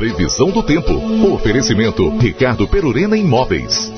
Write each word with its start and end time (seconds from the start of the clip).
Previsão 0.00 0.50
do 0.50 0.62
tempo. 0.62 0.94
Oferecimento 1.34 2.08
Ricardo 2.16 2.66
Perurena 2.66 3.18
Imóveis. 3.18 3.92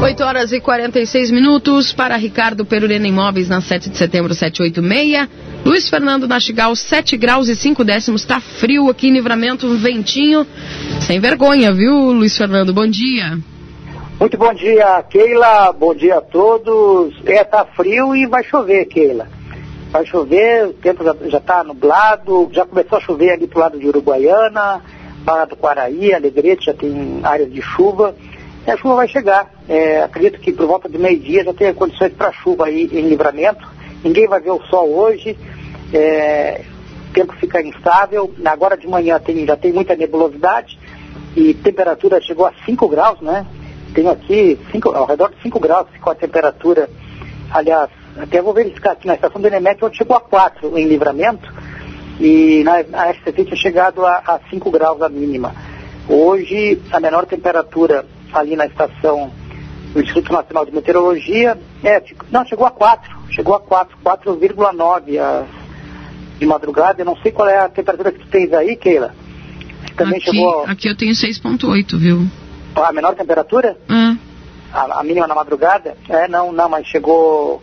Oito 0.00 0.22
horas 0.22 0.52
e 0.52 0.60
46 0.60 1.32
minutos 1.32 1.92
para 1.92 2.14
Ricardo 2.14 2.64
Perurena 2.64 3.08
Imóveis 3.08 3.48
na 3.48 3.60
7 3.60 3.90
de 3.90 3.98
setembro 3.98 4.32
786. 4.32 5.28
Luiz 5.64 5.90
Fernando 5.90 6.28
Nastigal, 6.28 6.76
7 6.76 7.16
graus 7.16 7.48
e 7.48 7.56
5 7.56 7.82
décimos. 7.82 8.24
Tá 8.24 8.38
frio 8.38 8.88
aqui 8.88 9.08
em 9.08 9.12
livramento, 9.12 9.66
um 9.66 9.76
ventinho. 9.76 10.46
Sem 11.00 11.18
vergonha, 11.18 11.72
viu, 11.72 12.12
Luiz 12.12 12.38
Fernando? 12.38 12.72
Bom 12.72 12.86
dia. 12.86 13.36
Muito 14.20 14.38
bom 14.38 14.54
dia, 14.54 15.02
Keila. 15.10 15.72
Bom 15.72 15.92
dia 15.96 16.18
a 16.18 16.20
todos. 16.20 17.12
É, 17.26 17.42
tá 17.42 17.66
frio 17.74 18.14
e 18.14 18.24
vai 18.24 18.44
chover, 18.44 18.84
Keila. 18.84 19.34
Vai 19.90 20.04
chover, 20.04 20.66
o 20.66 20.72
tempo 20.72 21.04
já 21.04 21.38
está 21.38 21.62
nublado, 21.62 22.48
já 22.52 22.66
começou 22.66 22.98
a 22.98 23.00
chover 23.00 23.32
ali 23.32 23.46
pro 23.46 23.60
lado 23.60 23.78
de 23.78 23.86
Uruguaiana, 23.86 24.82
Barra 25.20 25.44
do 25.46 25.56
Quaraí, 25.56 26.12
Alegrete 26.12 26.66
já 26.66 26.74
tem 26.74 27.20
áreas 27.22 27.52
de 27.52 27.62
chuva. 27.62 28.14
E 28.66 28.70
a 28.70 28.76
chuva 28.76 28.96
vai 28.96 29.08
chegar. 29.08 29.50
É, 29.68 30.02
acredito 30.02 30.40
que 30.40 30.52
por 30.52 30.66
volta 30.66 30.88
de 30.88 30.98
meio-dia 30.98 31.44
já 31.44 31.54
tem 31.54 31.72
condições 31.72 32.12
para 32.12 32.32
chuva 32.32 32.66
aí 32.66 32.88
em 32.92 33.08
livramento. 33.08 33.66
Ninguém 34.04 34.26
vai 34.26 34.40
ver 34.40 34.50
o 34.50 34.62
sol 34.66 34.88
hoje. 34.88 35.38
É, 35.92 36.62
o 37.10 37.12
tempo 37.12 37.32
fica 37.36 37.62
instável. 37.62 38.32
Agora 38.44 38.76
de 38.76 38.86
manhã 38.86 39.18
tem, 39.20 39.46
já 39.46 39.56
tem 39.56 39.72
muita 39.72 39.94
nebulosidade 39.94 40.78
e 41.36 41.54
temperatura 41.54 42.20
chegou 42.20 42.46
a 42.46 42.52
5 42.64 42.88
graus, 42.88 43.20
né? 43.20 43.46
tenho 43.96 44.10
aqui 44.10 44.58
cinco, 44.70 44.90
ao 44.90 45.06
redor 45.06 45.30
de 45.30 45.40
5 45.42 45.58
graus 45.58 45.88
ficou 45.90 46.12
a 46.12 46.16
temperatura. 46.16 46.88
Aliás, 47.50 47.88
até 48.18 48.40
vou 48.40 48.54
verificar 48.54 48.92
aqui 48.92 49.06
na 49.06 49.14
estação 49.14 49.40
do 49.40 49.46
Enemec, 49.46 49.84
onde 49.84 49.96
chegou 49.96 50.16
a 50.16 50.20
4 50.20 50.76
em 50.78 50.86
livramento, 50.86 51.52
e 52.20 52.62
na, 52.64 52.82
na 52.84 53.12
SCT 53.12 53.44
tinha 53.44 53.56
chegado 53.56 54.04
a 54.04 54.40
5 54.50 54.70
graus 54.70 55.02
a 55.02 55.08
mínima. 55.08 55.54
Hoje, 56.08 56.80
a 56.90 57.00
menor 57.00 57.26
temperatura 57.26 58.06
ali 58.32 58.56
na 58.56 58.66
estação 58.66 59.30
do 59.92 60.00
Instituto 60.00 60.32
Nacional 60.32 60.64
de 60.64 60.72
Meteorologia, 60.72 61.58
é, 61.82 62.02
não, 62.30 62.44
chegou 62.46 62.66
a 62.66 62.70
4, 62.70 63.10
chegou 63.30 63.54
a 63.54 63.60
4, 63.60 63.96
4,9 64.04 65.46
de 66.38 66.46
madrugada. 66.46 67.00
Eu 67.00 67.06
não 67.06 67.16
sei 67.16 67.32
qual 67.32 67.48
é 67.48 67.58
a 67.58 67.68
temperatura 67.68 68.12
que 68.12 68.20
tu 68.20 68.28
tens 68.28 68.52
aí, 68.52 68.76
Keila. 68.76 69.14
Também 69.96 70.18
aqui, 70.18 70.30
chegou... 70.30 70.64
aqui 70.66 70.88
eu 70.88 70.96
tenho 70.96 71.12
6,8, 71.12 71.98
viu? 71.98 72.26
A 72.74 72.92
menor 72.92 73.14
temperatura? 73.14 73.76
A, 74.72 75.00
a, 75.00 75.02
mínima 75.02 75.26
na 75.26 75.34
madrugada? 75.34 75.96
É, 76.08 76.28
não, 76.28 76.52
não, 76.52 76.68
mas 76.68 76.86
chegou. 76.86 77.62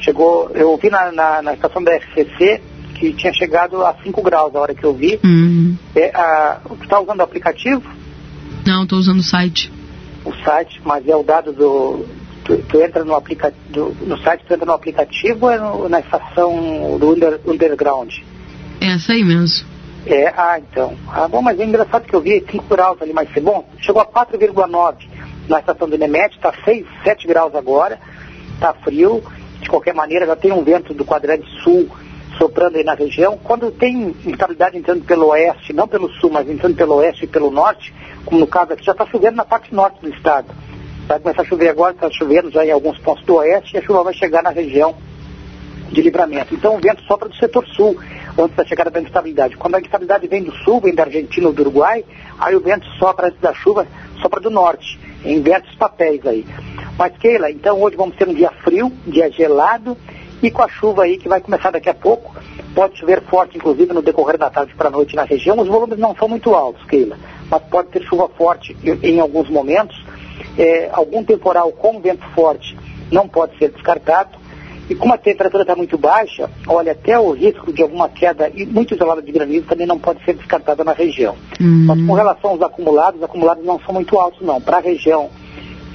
Chegou. 0.00 0.50
Eu 0.54 0.76
vi 0.76 0.90
na, 0.90 1.12
na, 1.12 1.42
na 1.42 1.54
estação 1.54 1.82
da 1.82 1.92
FCC 1.94 2.60
que 2.94 3.12
tinha 3.12 3.32
chegado 3.32 3.84
a 3.84 3.94
5 4.02 4.22
graus 4.22 4.54
a 4.54 4.60
hora 4.60 4.74
que 4.74 4.84
eu 4.84 4.94
vi. 4.94 5.18
Hum. 5.24 5.76
É, 5.94 6.10
a, 6.14 6.60
tu 6.66 6.82
está 6.82 7.00
usando 7.00 7.20
o 7.20 7.22
aplicativo? 7.22 7.82
Não, 8.66 8.84
estou 8.84 8.98
usando 8.98 9.18
o 9.18 9.22
site. 9.22 9.70
O 10.24 10.32
site, 10.44 10.80
mas 10.84 11.06
é 11.06 11.14
o 11.14 11.22
dado 11.22 11.52
do. 11.52 12.06
Tu, 12.44 12.58
tu 12.68 12.80
entra 12.80 13.04
no 13.04 13.14
aplicativo. 13.14 13.94
No 14.06 14.18
site, 14.18 14.44
tu 14.46 14.54
entra 14.54 14.66
no 14.66 14.72
aplicativo 14.72 15.46
ou 15.46 15.50
é 15.50 15.58
no, 15.58 15.88
na 15.88 16.00
estação 16.00 16.98
do 16.98 17.12
under, 17.12 17.40
Underground? 17.46 18.14
É 18.80 18.92
essa 18.92 19.12
aí 19.12 19.24
mesmo. 19.24 19.66
É, 20.06 20.32
ah, 20.36 20.58
então. 20.58 20.96
Ah, 21.08 21.26
bom, 21.26 21.40
mas 21.40 21.58
é 21.58 21.64
engraçado 21.64 22.06
que 22.06 22.14
eu 22.14 22.20
vi 22.20 22.44
5 22.50 22.64
graus 22.68 23.00
ali 23.00 23.12
cedo. 23.32 23.44
Bom, 23.44 23.68
chegou 23.78 24.02
a 24.02 24.06
4,9 24.06 24.96
na 25.48 25.60
estação 25.60 25.88
do 25.88 25.96
Nemet, 25.96 26.36
está 26.36 26.52
6, 26.64 26.86
7 27.02 27.26
graus 27.26 27.54
agora, 27.54 27.98
está 28.54 28.74
frio. 28.74 29.22
De 29.60 29.68
qualquer 29.68 29.94
maneira, 29.94 30.26
já 30.26 30.36
tem 30.36 30.52
um 30.52 30.62
vento 30.62 30.92
do 30.92 31.04
quadrante 31.04 31.46
sul 31.62 31.88
soprando 32.38 32.76
aí 32.76 32.84
na 32.84 32.94
região. 32.94 33.38
Quando 33.42 33.70
tem 33.70 34.14
instabilidade 34.24 34.76
entrando 34.76 35.04
pelo 35.04 35.28
oeste, 35.28 35.72
não 35.72 35.86
pelo 35.86 36.10
sul, 36.14 36.30
mas 36.30 36.48
entrando 36.48 36.76
pelo 36.76 36.96
oeste 36.96 37.24
e 37.24 37.28
pelo 37.28 37.50
norte, 37.50 37.94
como 38.24 38.40
no 38.40 38.46
caso 38.46 38.72
aqui, 38.72 38.84
já 38.84 38.92
está 38.92 39.06
chovendo 39.06 39.36
na 39.36 39.44
parte 39.44 39.74
norte 39.74 40.00
do 40.00 40.08
estado. 40.08 40.48
Vai 41.06 41.20
começar 41.20 41.42
a 41.42 41.44
chover 41.44 41.68
agora, 41.68 41.94
está 41.94 42.10
chovendo 42.10 42.50
já 42.50 42.64
em 42.64 42.70
alguns 42.70 42.98
pontos 42.98 43.24
do 43.24 43.36
oeste 43.36 43.74
e 43.74 43.78
a 43.78 43.82
chuva 43.82 44.02
vai 44.02 44.14
chegar 44.14 44.42
na 44.42 44.50
região 44.50 44.94
de 45.92 46.02
livramento. 46.02 46.54
Então 46.54 46.76
o 46.76 46.80
vento 46.80 47.02
sopra 47.02 47.28
do 47.28 47.36
setor 47.36 47.66
sul 47.68 47.96
antes 48.38 48.56
da 48.56 48.64
chegada 48.64 48.90
da 48.90 49.00
instabilidade. 49.00 49.56
Quando 49.56 49.76
a 49.76 49.80
instabilidade 49.80 50.26
vem 50.26 50.42
do 50.42 50.52
sul, 50.64 50.80
vem 50.80 50.94
da 50.94 51.04
Argentina 51.04 51.46
ou 51.46 51.52
do 51.52 51.62
Uruguai, 51.62 52.04
aí 52.38 52.56
o 52.56 52.60
vento 52.60 52.86
sopra 52.98 53.28
antes 53.28 53.40
da 53.40 53.52
chuva, 53.54 53.86
sopra 54.20 54.40
do 54.40 54.50
norte, 54.50 54.98
inverte 55.24 55.68
os 55.70 55.76
papéis 55.76 56.24
aí. 56.26 56.44
Mas 56.98 57.16
Keila, 57.18 57.50
então 57.50 57.80
hoje 57.82 57.96
vamos 57.96 58.16
ter 58.16 58.28
um 58.28 58.34
dia 58.34 58.50
frio, 58.62 58.92
um 59.06 59.10
dia 59.10 59.30
gelado 59.30 59.96
e 60.42 60.50
com 60.50 60.62
a 60.62 60.68
chuva 60.68 61.04
aí 61.04 61.16
que 61.16 61.28
vai 61.28 61.40
começar 61.40 61.70
daqui 61.70 61.88
a 61.88 61.94
pouco. 61.94 62.34
Pode 62.74 62.98
chover 62.98 63.22
forte, 63.22 63.56
inclusive, 63.56 63.92
no 63.92 64.02
decorrer 64.02 64.36
da 64.36 64.50
tarde 64.50 64.74
para 64.74 64.88
a 64.88 64.90
noite 64.90 65.16
na 65.16 65.22
região. 65.22 65.58
Os 65.58 65.68
volumes 65.68 65.98
não 65.98 66.14
são 66.14 66.28
muito 66.28 66.54
altos, 66.54 66.84
Keila, 66.86 67.16
mas 67.50 67.62
pode 67.64 67.88
ter 67.88 68.02
chuva 68.02 68.28
forte 68.28 68.76
em, 69.02 69.20
alguns 69.20 69.48
momentos. 69.48 69.96
É, 70.58 70.88
algum 70.92 71.24
temporal 71.24 71.72
com 71.72 72.00
vento 72.00 72.24
forte 72.34 72.76
não 73.10 73.28
pode 73.28 73.56
ser 73.58 73.70
descartado. 73.70 74.38
E 74.88 74.94
como 74.94 75.14
a 75.14 75.18
temperatura 75.18 75.62
está 75.62 75.74
muito 75.74 75.96
baixa, 75.96 76.50
olha, 76.68 76.92
até 76.92 77.18
o 77.18 77.30
risco 77.30 77.72
de 77.72 77.82
alguma 77.82 78.08
queda 78.08 78.52
muito 78.68 78.94
isolada 78.94 79.22
de 79.22 79.32
granizo 79.32 79.66
também 79.66 79.86
não 79.86 79.98
pode 79.98 80.22
ser 80.24 80.34
descartada 80.34 80.84
na 80.84 80.92
região. 80.92 81.34
Uhum. 81.58 81.86
Mas 81.86 82.06
com 82.06 82.12
relação 82.12 82.50
aos 82.50 82.60
acumulados, 82.60 83.18
os 83.18 83.24
acumulados 83.24 83.64
não 83.64 83.80
são 83.80 83.94
muito 83.94 84.18
altos 84.18 84.42
não. 84.42 84.60
Para 84.60 84.76
a 84.76 84.80
região 84.80 85.30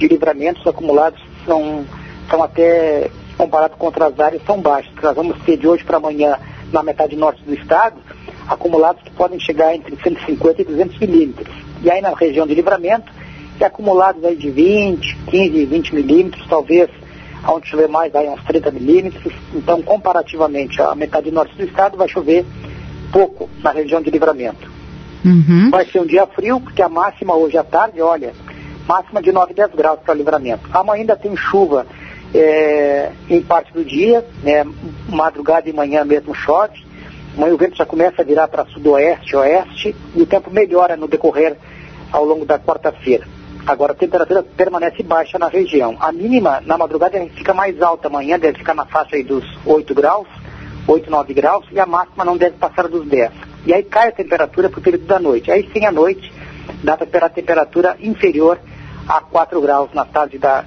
de 0.00 0.08
livramento, 0.08 0.60
os 0.60 0.66
acumulados 0.66 1.20
são, 1.44 1.84
são 2.28 2.42
até, 2.42 3.10
comparado 3.36 3.76
com 3.76 3.86
outras 3.86 4.18
áreas, 4.18 4.42
são 4.44 4.60
baixos. 4.60 4.92
Nós 5.02 5.14
vamos 5.14 5.40
ter 5.42 5.58
de 5.58 5.68
hoje 5.68 5.84
para 5.84 5.98
amanhã, 5.98 6.38
na 6.72 6.82
metade 6.82 7.14
norte 7.16 7.42
do 7.44 7.54
estado, 7.54 7.96
acumulados 8.48 9.02
que 9.02 9.10
podem 9.10 9.38
chegar 9.38 9.74
entre 9.74 9.94
150 9.96 10.62
e 10.62 10.64
200 10.64 10.98
milímetros. 10.98 11.54
E 11.82 11.90
aí 11.90 12.00
na 12.00 12.14
região 12.14 12.46
de 12.46 12.54
livramento, 12.54 13.12
é 13.60 13.66
acumulados 13.66 14.24
aí 14.24 14.36
de 14.36 14.50
20, 14.50 15.16
15, 15.26 15.66
20 15.66 15.94
milímetros, 15.94 16.46
talvez 16.48 16.88
onde 17.46 17.68
chover 17.68 17.88
mais 17.88 18.10
vai 18.10 18.26
uns 18.26 18.42
30 18.44 18.70
milímetros. 18.70 19.34
Então, 19.54 19.82
comparativamente 19.82 20.80
à 20.80 20.94
metade 20.94 21.30
norte 21.30 21.54
do 21.54 21.64
estado, 21.64 21.96
vai 21.96 22.08
chover 22.08 22.46
pouco 23.12 23.50
na 23.62 23.70
região 23.70 24.00
de 24.00 24.10
livramento. 24.10 24.70
Uhum. 25.24 25.68
Vai 25.70 25.84
ser 25.86 26.00
um 26.00 26.06
dia 26.06 26.26
frio, 26.26 26.60
porque 26.60 26.80
a 26.80 26.88
máxima 26.88 27.34
hoje 27.34 27.58
à 27.58 27.64
tarde, 27.64 28.00
olha, 28.00 28.32
máxima 28.90 29.22
de 29.22 29.30
9, 29.30 29.54
10 29.54 29.70
graus 29.76 30.00
para 30.04 30.14
livramento. 30.14 30.68
Amanhã 30.72 31.02
ainda 31.02 31.16
tem 31.16 31.36
chuva 31.36 31.86
é, 32.34 33.12
em 33.28 33.40
parte 33.40 33.72
do 33.72 33.84
dia, 33.84 34.26
né, 34.42 34.66
madrugada 35.08 35.68
e 35.68 35.72
manhã 35.72 36.04
mesmo 36.04 36.34
chove. 36.34 36.84
Amanhã 37.36 37.54
o 37.54 37.56
vento 37.56 37.76
já 37.76 37.86
começa 37.86 38.22
a 38.22 38.24
virar 38.24 38.48
para 38.48 38.64
sudoeste, 38.66 39.36
oeste, 39.36 39.94
e 40.16 40.20
o 40.20 40.26
tempo 40.26 40.50
melhora 40.50 40.96
no 40.96 41.06
decorrer 41.06 41.56
ao 42.10 42.24
longo 42.24 42.44
da 42.44 42.58
quarta-feira. 42.58 43.28
Agora 43.64 43.92
a 43.92 43.94
temperatura 43.94 44.42
permanece 44.42 45.04
baixa 45.04 45.38
na 45.38 45.46
região. 45.46 45.96
A 46.00 46.10
mínima 46.10 46.60
na 46.66 46.76
madrugada 46.76 47.24
fica 47.36 47.54
mais 47.54 47.80
alta 47.80 48.08
amanhã, 48.08 48.40
deve 48.40 48.58
ficar 48.58 48.74
na 48.74 48.86
faixa 48.86 49.22
dos 49.22 49.44
8 49.64 49.94
graus, 49.94 50.26
8, 50.88 51.08
9 51.08 51.34
graus, 51.34 51.64
e 51.70 51.78
a 51.78 51.86
máxima 51.86 52.24
não 52.24 52.36
deve 52.36 52.56
passar 52.56 52.88
dos 52.88 53.06
10. 53.06 53.30
E 53.66 53.72
aí 53.72 53.84
cai 53.84 54.08
a 54.08 54.12
temperatura 54.12 54.68
para 54.68 54.80
o 54.80 54.82
período 54.82 55.06
da 55.06 55.20
noite. 55.20 55.52
Aí 55.52 55.70
sim 55.72 55.86
à 55.86 55.92
noite 55.92 56.32
dá 56.82 56.96
para 56.96 57.26
a 57.26 57.30
temperatura 57.30 57.96
inferior 58.00 58.58
a 59.10 59.20
4 59.20 59.60
graus 59.60 59.90
na 59.92 60.04
tarde 60.04 60.38
da 60.38 60.64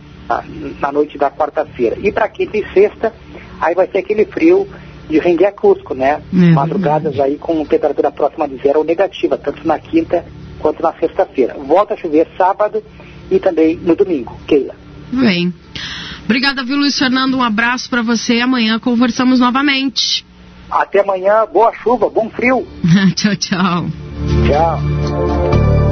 na 0.79 0.91
noite 0.91 1.17
da 1.17 1.29
quarta-feira. 1.29 1.97
E 1.99 2.11
para 2.11 2.27
quinta 2.29 2.57
e 2.57 2.65
sexta, 2.73 3.13
aí 3.59 3.75
vai 3.75 3.87
ser 3.87 3.99
aquele 3.99 4.25
frio 4.25 4.67
de 5.09 5.19
render 5.19 5.45
a 5.45 5.51
Cusco, 5.51 5.93
né? 5.93 6.21
É 6.33 6.51
Madrugadas 6.51 7.19
aí 7.19 7.37
com 7.37 7.63
temperatura 7.65 8.09
próxima 8.09 8.47
de 8.47 8.57
zero 8.57 8.79
ou 8.79 8.85
negativa, 8.85 9.37
tanto 9.37 9.67
na 9.67 9.77
quinta 9.77 10.25
quanto 10.59 10.81
na 10.81 10.93
sexta-feira. 10.93 11.55
Volta 11.55 11.93
a 11.93 11.97
chover 11.97 12.27
sábado 12.37 12.81
e 13.29 13.37
também 13.37 13.75
no 13.75 13.95
domingo. 13.95 14.35
Keila. 14.47 14.75
Bem. 15.11 15.53
Obrigada, 16.23 16.63
viu, 16.63 16.77
Luiz 16.77 16.97
Fernando? 16.97 17.37
Um 17.37 17.43
abraço 17.43 17.89
para 17.89 18.01
você. 18.01 18.39
Amanhã 18.39 18.79
conversamos 18.79 19.39
novamente. 19.39 20.25
Até 20.71 21.01
amanhã. 21.01 21.45
Boa 21.45 21.73
chuva, 21.73 22.09
bom 22.09 22.29
frio. 22.29 22.65
tchau, 23.13 23.35
tchau. 23.35 23.85
Tchau. 24.47 25.32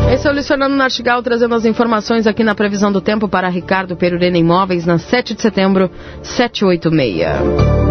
Esse 0.09 0.27
é 0.27 0.31
o 0.31 0.43
Fernando 0.43 0.73
Nartigal 0.75 1.21
trazendo 1.21 1.55
as 1.55 1.65
informações 1.65 2.27
aqui 2.27 2.43
na 2.43 2.55
previsão 2.55 2.91
do 2.91 3.01
tempo 3.01 3.27
para 3.27 3.49
Ricardo 3.49 3.95
Perurena 3.95 4.37
Imóveis 4.37 4.85
na 4.85 4.97
7 4.97 5.35
de 5.35 5.41
setembro, 5.41 5.89
786. 6.21 7.90